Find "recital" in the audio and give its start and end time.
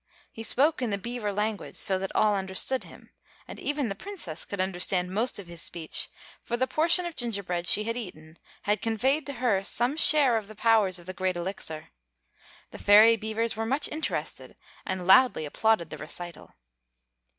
15.99-16.55